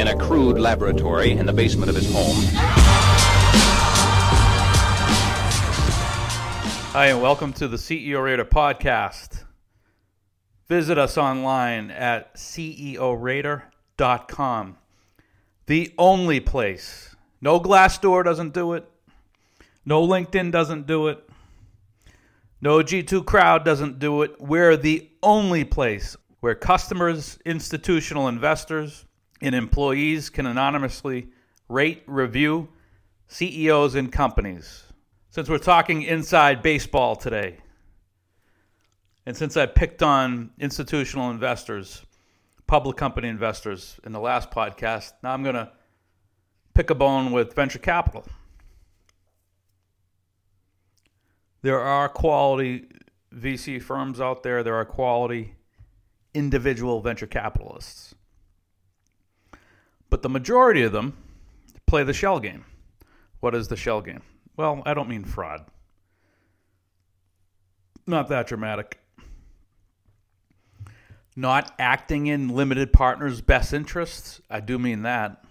in 0.00 0.08
a 0.08 0.16
crude 0.16 0.58
laboratory 0.58 1.30
in 1.32 1.44
the 1.44 1.52
basement 1.52 1.90
of 1.90 1.94
his 1.94 2.10
home. 2.10 2.34
Hi, 6.92 7.08
and 7.08 7.20
welcome 7.20 7.52
to 7.52 7.68
the 7.68 7.76
CEO 7.76 8.24
Raider 8.24 8.46
podcast. 8.46 9.44
Visit 10.68 10.96
us 10.96 11.18
online 11.18 11.90
at 11.90 12.34
ceoraider.com. 12.34 14.78
The 15.66 15.92
only 15.98 16.40
place. 16.40 17.14
No 17.42 17.60
Glassdoor 17.60 18.24
doesn't 18.24 18.54
do 18.54 18.72
it. 18.72 18.88
No 19.84 20.08
LinkedIn 20.08 20.50
doesn't 20.50 20.86
do 20.86 21.08
it. 21.08 21.28
No 22.62 22.78
G2 22.78 23.26
Crowd 23.26 23.66
doesn't 23.66 23.98
do 23.98 24.22
it. 24.22 24.40
We're 24.40 24.78
the 24.78 25.10
only 25.22 25.64
place 25.64 26.16
where 26.40 26.54
customers, 26.54 27.38
institutional 27.44 28.28
investors, 28.28 29.04
and 29.40 29.54
employees 29.54 30.30
can 30.30 30.46
anonymously 30.46 31.28
rate, 31.68 32.02
review 32.06 32.68
CEOs 33.28 33.94
and 33.94 34.10
companies. 34.10 34.84
Since 35.30 35.48
we're 35.48 35.58
talking 35.58 36.02
inside 36.02 36.62
baseball 36.62 37.14
today, 37.14 37.58
and 39.24 39.36
since 39.36 39.56
I 39.56 39.66
picked 39.66 40.02
on 40.02 40.50
institutional 40.58 41.30
investors, 41.30 42.04
public 42.66 42.96
company 42.96 43.28
investors 43.28 44.00
in 44.04 44.12
the 44.12 44.20
last 44.20 44.50
podcast, 44.50 45.12
now 45.22 45.32
I'm 45.32 45.42
going 45.42 45.54
to 45.54 45.70
pick 46.74 46.90
a 46.90 46.94
bone 46.94 47.30
with 47.30 47.54
venture 47.54 47.78
capital. 47.78 48.26
There 51.62 51.78
are 51.78 52.08
quality 52.08 52.88
VC 53.34 53.80
firms 53.80 54.20
out 54.20 54.42
there, 54.42 54.62
there 54.62 54.74
are 54.74 54.84
quality 54.84 55.54
individual 56.34 57.00
venture 57.00 57.26
capitalists. 57.26 58.14
But 60.10 60.22
the 60.22 60.28
majority 60.28 60.82
of 60.82 60.92
them 60.92 61.16
play 61.86 62.02
the 62.02 62.12
shell 62.12 62.40
game. 62.40 62.64
What 63.38 63.54
is 63.54 63.68
the 63.68 63.76
shell 63.76 64.00
game? 64.00 64.22
Well, 64.56 64.82
I 64.84 64.92
don't 64.92 65.08
mean 65.08 65.24
fraud. 65.24 65.64
Not 68.06 68.28
that 68.28 68.48
dramatic. 68.48 68.98
Not 71.36 71.72
acting 71.78 72.26
in 72.26 72.48
limited 72.48 72.92
partners' 72.92 73.40
best 73.40 73.72
interests. 73.72 74.40
I 74.50 74.60
do 74.60 74.78
mean 74.78 75.02
that. 75.02 75.42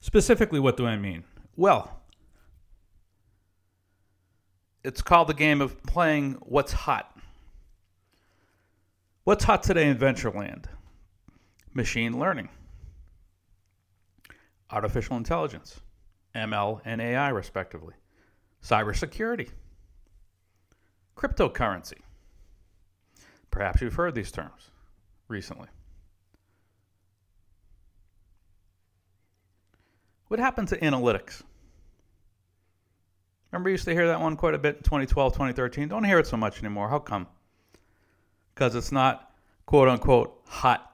Specifically, 0.00 0.60
what 0.60 0.76
do 0.76 0.86
I 0.86 0.96
mean? 0.96 1.24
Well, 1.56 2.00
it's 4.84 5.02
called 5.02 5.28
the 5.28 5.34
game 5.34 5.60
of 5.60 5.82
playing 5.82 6.38
what's 6.40 6.72
hot. 6.72 7.16
What's 9.24 9.44
hot 9.44 9.62
today 9.62 9.88
in 9.88 9.96
Ventureland? 9.96 10.64
Machine 11.74 12.18
learning, 12.18 12.48
artificial 14.70 15.16
intelligence, 15.16 15.80
ML 16.34 16.80
and 16.84 17.00
AI, 17.00 17.28
respectively, 17.30 17.94
cybersecurity, 18.62 19.48
cryptocurrency. 21.16 21.98
Perhaps 23.50 23.82
you've 23.82 23.94
heard 23.94 24.14
these 24.14 24.32
terms 24.32 24.70
recently. 25.28 25.68
What 30.28 30.40
happened 30.40 30.68
to 30.68 30.78
analytics? 30.78 31.42
Remember, 33.50 33.68
you 33.68 33.74
used 33.74 33.84
to 33.84 33.92
hear 33.92 34.06
that 34.06 34.20
one 34.20 34.36
quite 34.36 34.54
a 34.54 34.58
bit 34.58 34.76
in 34.76 34.82
2012, 34.82 35.34
2013. 35.34 35.88
Don't 35.88 36.04
hear 36.04 36.18
it 36.18 36.26
so 36.26 36.38
much 36.38 36.58
anymore. 36.60 36.88
How 36.88 36.98
come? 36.98 37.26
Because 38.54 38.74
it's 38.74 38.90
not 38.90 39.30
quote 39.66 39.88
unquote 39.88 40.40
hot. 40.46 40.91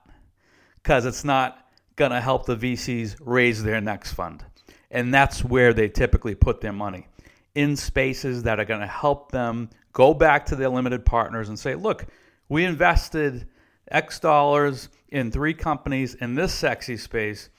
Because 0.89 1.05
it's 1.05 1.23
not 1.23 1.69
going 1.97 2.13
to 2.13 2.21
help 2.23 2.47
the 2.47 2.57
VCs 2.57 3.17
raise 3.21 3.63
their 3.63 3.79
next 3.79 4.15
fund. 4.15 4.43
And 4.91 5.13
that's 5.13 5.45
where 5.45 5.75
they 5.75 5.91
typically 5.91 6.35
put 6.35 6.63
their 6.63 6.73
money 6.73 7.09
in 7.55 7.77
spaces 7.77 8.45
that 8.45 8.59
are 8.59 8.65
going 8.65 8.81
to 8.81 8.87
help 8.87 9.31
them 9.31 9.69
go 9.93 10.15
back 10.15 10.47
to 10.47 10.57
their 10.57 10.71
limited 10.71 11.05
partners 11.05 11.51
and 11.51 11.59
say, 11.59 11.75
look, 11.75 12.07
we 12.49 12.65
invested 12.65 13.47
X 13.91 14.19
dollars 14.19 14.89
in 15.11 15.31
three 15.31 15.53
companies 15.53 16.15
in 16.15 16.35
this 16.35 16.55
sexy 16.55 16.97
space. 16.97 17.51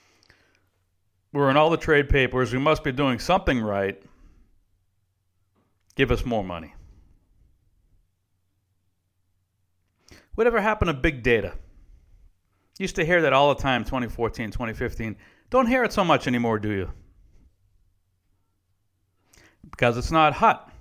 We're 1.32 1.50
in 1.50 1.56
all 1.56 1.70
the 1.70 1.76
trade 1.76 2.08
papers. 2.08 2.52
We 2.52 2.58
must 2.58 2.82
be 2.82 2.90
doing 2.90 3.20
something 3.20 3.60
right. 3.60 4.02
Give 5.94 6.10
us 6.10 6.26
more 6.26 6.42
money. 6.42 6.74
Whatever 10.34 10.60
happened 10.60 10.88
to 10.88 10.94
big 10.94 11.22
data? 11.22 11.54
Used 12.80 12.96
to 12.96 13.04
hear 13.04 13.20
that 13.20 13.34
all 13.34 13.54
the 13.54 13.60
time, 13.60 13.84
2014, 13.84 14.52
2015. 14.52 15.14
Don't 15.50 15.66
hear 15.66 15.84
it 15.84 15.92
so 15.92 16.02
much 16.02 16.26
anymore, 16.26 16.58
do 16.58 16.70
you? 16.70 16.90
Because 19.70 19.98
it's 19.98 20.10
not 20.10 20.32
hot. 20.32 20.72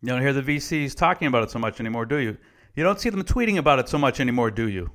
You 0.00 0.08
don't 0.08 0.22
hear 0.22 0.32
the 0.32 0.40
VCs 0.40 0.94
talking 0.94 1.28
about 1.28 1.42
it 1.42 1.50
so 1.50 1.58
much 1.58 1.78
anymore, 1.78 2.06
do 2.06 2.16
you? 2.16 2.38
You 2.74 2.82
don't 2.82 2.98
see 2.98 3.10
them 3.10 3.22
tweeting 3.22 3.58
about 3.58 3.78
it 3.78 3.90
so 3.90 3.98
much 3.98 4.18
anymore, 4.18 4.50
do 4.50 4.66
you? 4.66 4.92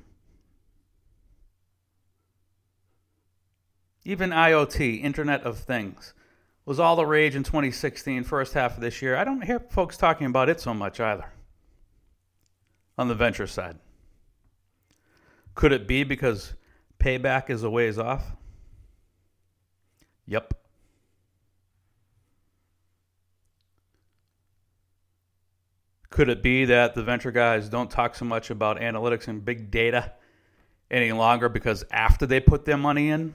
Even 4.04 4.30
IoT, 4.30 5.00
Internet 5.00 5.44
of 5.44 5.58
Things, 5.58 6.12
was 6.66 6.80
all 6.80 6.96
the 6.96 7.06
rage 7.06 7.36
in 7.36 7.44
2016, 7.44 8.24
first 8.24 8.54
half 8.54 8.74
of 8.74 8.80
this 8.80 9.00
year. 9.00 9.14
I 9.14 9.22
don't 9.22 9.42
hear 9.42 9.60
folks 9.60 9.96
talking 9.96 10.26
about 10.26 10.48
it 10.48 10.60
so 10.60 10.74
much 10.74 10.98
either 10.98 11.26
on 12.98 13.06
the 13.06 13.14
venture 13.14 13.46
side. 13.46 13.78
Could 15.54 15.72
it 15.72 15.86
be 15.86 16.04
because 16.04 16.54
payback 16.98 17.50
is 17.50 17.62
a 17.62 17.70
ways 17.70 17.98
off? 17.98 18.32
Yep. 20.26 20.54
Could 26.10 26.28
it 26.28 26.42
be 26.42 26.64
that 26.66 26.94
the 26.94 27.02
venture 27.02 27.32
guys 27.32 27.68
don't 27.68 27.90
talk 27.90 28.14
so 28.14 28.24
much 28.24 28.50
about 28.50 28.78
analytics 28.78 29.26
and 29.26 29.44
big 29.44 29.70
data 29.70 30.12
any 30.90 31.12
longer 31.12 31.48
because 31.48 31.84
after 31.90 32.24
they 32.24 32.40
put 32.40 32.64
their 32.64 32.76
money 32.76 33.10
in, 33.10 33.34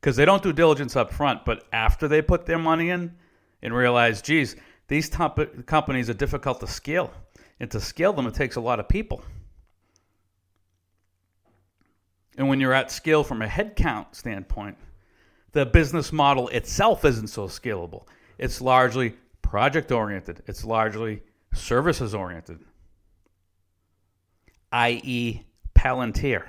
because 0.00 0.16
they 0.16 0.24
don't 0.24 0.42
do 0.42 0.52
diligence 0.52 0.96
up 0.96 1.12
front, 1.12 1.44
but 1.44 1.64
after 1.72 2.08
they 2.08 2.22
put 2.22 2.46
their 2.46 2.58
money 2.58 2.90
in 2.90 3.14
and 3.62 3.74
realize, 3.74 4.22
geez, 4.22 4.56
these 4.88 5.08
top 5.08 5.38
companies 5.66 6.08
are 6.10 6.14
difficult 6.14 6.60
to 6.60 6.66
scale. 6.66 7.10
And 7.60 7.70
to 7.70 7.80
scale 7.80 8.12
them, 8.12 8.26
it 8.26 8.34
takes 8.34 8.56
a 8.56 8.60
lot 8.60 8.80
of 8.80 8.88
people. 8.88 9.22
And 12.36 12.48
when 12.48 12.60
you're 12.60 12.72
at 12.72 12.90
scale 12.90 13.22
from 13.22 13.42
a 13.42 13.46
headcount 13.46 14.14
standpoint, 14.14 14.76
the 15.52 15.64
business 15.64 16.12
model 16.12 16.48
itself 16.48 17.04
isn't 17.04 17.28
so 17.28 17.46
scalable. 17.46 18.06
It's 18.38 18.60
largely 18.60 19.14
project 19.42 19.92
oriented, 19.92 20.42
it's 20.46 20.64
largely 20.64 21.22
services 21.52 22.14
oriented, 22.14 22.58
i.e., 24.72 25.42
Palantir. 25.76 26.44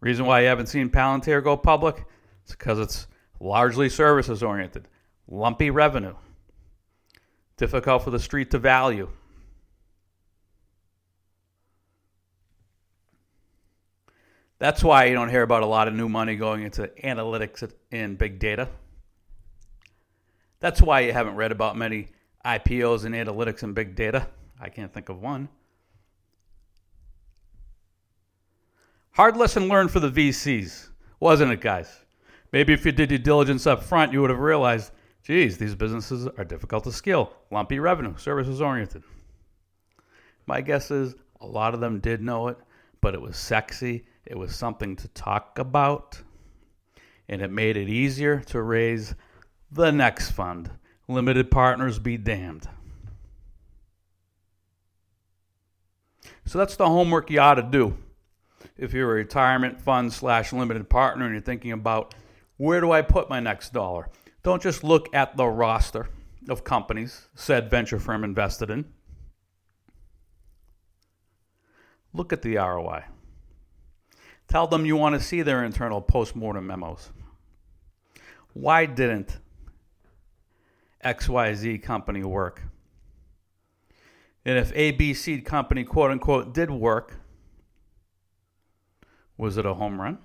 Reason 0.00 0.24
why 0.24 0.40
you 0.40 0.48
haven't 0.48 0.66
seen 0.66 0.88
Palantir 0.88 1.44
go 1.44 1.56
public 1.56 2.06
is 2.46 2.52
because 2.52 2.78
it's 2.78 3.06
largely 3.38 3.88
services 3.88 4.42
oriented, 4.42 4.88
lumpy 5.28 5.70
revenue, 5.70 6.14
difficult 7.56 8.02
for 8.02 8.10
the 8.10 8.18
street 8.18 8.50
to 8.50 8.58
value. 8.58 9.08
That's 14.60 14.84
why 14.84 15.06
you 15.06 15.14
don't 15.14 15.30
hear 15.30 15.42
about 15.42 15.62
a 15.62 15.66
lot 15.66 15.88
of 15.88 15.94
new 15.94 16.08
money 16.08 16.36
going 16.36 16.62
into 16.62 16.82
analytics 17.02 17.68
and 17.90 18.18
big 18.18 18.38
data. 18.38 18.68
That's 20.60 20.82
why 20.82 21.00
you 21.00 21.14
haven't 21.14 21.36
read 21.36 21.50
about 21.50 21.78
many 21.78 22.08
IPOs 22.44 23.06
in 23.06 23.12
analytics 23.12 23.62
and 23.62 23.74
big 23.74 23.94
data. 23.94 24.26
I 24.60 24.68
can't 24.68 24.92
think 24.92 25.08
of 25.08 25.18
one. 25.22 25.48
Hard 29.12 29.38
lesson 29.38 29.66
learned 29.66 29.90
for 29.90 30.00
the 30.00 30.10
VCs, 30.10 30.90
wasn't 31.20 31.52
it, 31.52 31.62
guys? 31.62 32.04
Maybe 32.52 32.74
if 32.74 32.84
you 32.84 32.92
did 32.92 33.10
your 33.10 33.18
diligence 33.18 33.66
up 33.66 33.82
front, 33.82 34.12
you 34.12 34.20
would 34.20 34.28
have 34.28 34.40
realized, 34.40 34.92
geez, 35.22 35.56
these 35.56 35.74
businesses 35.74 36.28
are 36.36 36.44
difficult 36.44 36.84
to 36.84 36.92
scale, 36.92 37.32
lumpy 37.50 37.78
revenue, 37.78 38.14
services 38.18 38.60
oriented. 38.60 39.04
My 40.46 40.60
guess 40.60 40.90
is 40.90 41.14
a 41.40 41.46
lot 41.46 41.72
of 41.72 41.80
them 41.80 41.98
did 41.98 42.20
know 42.20 42.48
it, 42.48 42.58
but 43.00 43.14
it 43.14 43.20
was 43.22 43.38
sexy 43.38 44.04
it 44.26 44.38
was 44.38 44.54
something 44.54 44.96
to 44.96 45.08
talk 45.08 45.58
about, 45.58 46.20
and 47.28 47.42
it 47.42 47.50
made 47.50 47.76
it 47.76 47.88
easier 47.88 48.40
to 48.40 48.62
raise 48.62 49.14
the 49.70 49.90
next 49.90 50.30
fund. 50.30 50.70
Limited 51.08 51.50
partners 51.50 51.98
be 51.98 52.16
damned. 52.16 52.68
So 56.44 56.58
that's 56.58 56.76
the 56.76 56.88
homework 56.88 57.30
you 57.30 57.40
ought 57.40 57.54
to 57.54 57.62
do. 57.62 57.96
If 58.76 58.92
you're 58.92 59.10
a 59.10 59.14
retirement 59.14 59.80
fund 59.80 60.12
slash 60.12 60.52
limited 60.52 60.88
partner 60.88 61.24
and 61.24 61.34
you're 61.34 61.42
thinking 61.42 61.72
about 61.72 62.14
where 62.56 62.80
do 62.80 62.92
I 62.92 63.02
put 63.02 63.30
my 63.30 63.40
next 63.40 63.72
dollar, 63.72 64.08
don't 64.42 64.62
just 64.62 64.82
look 64.82 65.08
at 65.14 65.36
the 65.36 65.46
roster. 65.46 66.08
of 66.48 66.64
companies 66.64 67.28
said 67.34 67.70
venture 67.70 67.98
firm 67.98 68.24
invested 68.24 68.70
in. 68.70 68.84
Look 72.12 72.32
at 72.32 72.42
the 72.42 72.56
ROI. 72.56 73.04
Tell 74.50 74.66
them 74.66 74.84
you 74.84 74.96
want 74.96 75.14
to 75.14 75.20
see 75.20 75.42
their 75.42 75.62
internal 75.64 76.02
post-mortem 76.02 76.66
memos. 76.66 77.10
Why 78.52 78.84
didn't 78.84 79.38
XYZ 81.04 81.80
company 81.84 82.24
work? 82.24 82.64
And 84.44 84.58
if 84.58 84.74
ABC 84.74 85.44
company, 85.44 85.84
quote 85.84 86.10
unquote, 86.10 86.52
did 86.52 86.68
work, 86.68 87.20
was 89.36 89.56
it 89.56 89.64
a 89.64 89.74
home 89.74 90.00
run? 90.00 90.18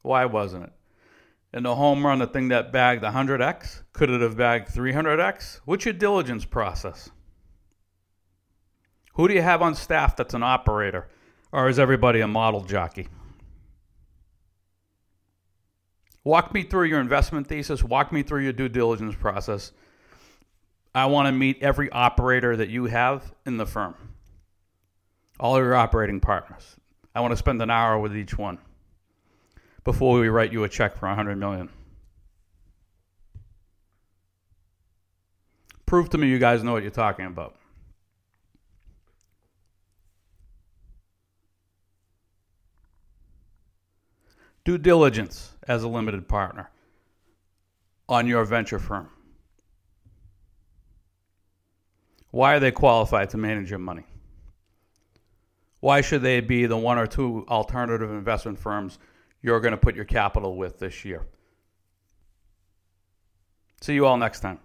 Why 0.00 0.24
wasn't 0.24 0.64
it? 0.64 0.72
In 1.52 1.62
the 1.62 1.74
home 1.74 2.06
run, 2.06 2.20
the 2.20 2.26
thing 2.26 2.48
that 2.48 2.72
bagged 2.72 3.04
100x, 3.04 3.82
could 3.92 4.08
it 4.08 4.22
have 4.22 4.38
bagged 4.38 4.68
300x? 4.68 5.60
What's 5.66 5.84
your 5.84 5.92
diligence 5.92 6.46
process? 6.46 7.10
Who 9.12 9.28
do 9.28 9.34
you 9.34 9.42
have 9.42 9.60
on 9.60 9.74
staff 9.74 10.16
that's 10.16 10.32
an 10.32 10.42
operator? 10.42 11.10
Or 11.52 11.68
is 11.68 11.78
everybody 11.78 12.20
a 12.20 12.28
model 12.28 12.62
jockey? 12.62 13.08
Walk 16.24 16.54
me 16.54 16.62
through 16.62 16.84
your 16.84 17.00
investment 17.00 17.46
thesis. 17.48 17.82
Walk 17.82 18.12
me 18.12 18.22
through 18.22 18.42
your 18.44 18.52
due 18.52 18.68
diligence 18.68 19.14
process. 19.14 19.72
I 20.94 21.06
want 21.06 21.26
to 21.26 21.32
meet 21.32 21.62
every 21.62 21.90
operator 21.90 22.56
that 22.56 22.68
you 22.68 22.84
have 22.86 23.34
in 23.44 23.56
the 23.56 23.66
firm, 23.66 23.94
all 25.40 25.58
your 25.58 25.74
operating 25.74 26.20
partners. 26.20 26.76
I 27.14 27.20
want 27.20 27.32
to 27.32 27.36
spend 27.36 27.60
an 27.60 27.70
hour 27.70 27.98
with 27.98 28.16
each 28.16 28.38
one 28.38 28.58
before 29.84 30.18
we 30.18 30.28
write 30.28 30.52
you 30.52 30.64
a 30.64 30.68
check 30.68 30.96
for 30.96 31.06
100 31.06 31.36
million. 31.36 31.68
Prove 35.86 36.08
to 36.10 36.18
me 36.18 36.28
you 36.28 36.38
guys 36.38 36.62
know 36.62 36.72
what 36.72 36.82
you're 36.82 36.90
talking 36.90 37.26
about. 37.26 37.56
Due 44.64 44.78
diligence 44.78 45.54
as 45.66 45.82
a 45.82 45.88
limited 45.88 46.28
partner 46.28 46.70
on 48.08 48.26
your 48.26 48.44
venture 48.44 48.78
firm. 48.78 49.08
Why 52.30 52.54
are 52.54 52.60
they 52.60 52.70
qualified 52.70 53.30
to 53.30 53.36
manage 53.36 53.70
your 53.70 53.78
money? 53.78 54.04
Why 55.80 56.00
should 56.00 56.22
they 56.22 56.40
be 56.40 56.66
the 56.66 56.76
one 56.76 56.98
or 56.98 57.06
two 57.06 57.44
alternative 57.48 58.10
investment 58.10 58.58
firms 58.58 58.98
you're 59.42 59.60
going 59.60 59.72
to 59.72 59.78
put 59.78 59.96
your 59.96 60.04
capital 60.04 60.56
with 60.56 60.78
this 60.78 61.04
year? 61.04 61.26
See 63.80 63.94
you 63.94 64.06
all 64.06 64.16
next 64.16 64.40
time. 64.40 64.60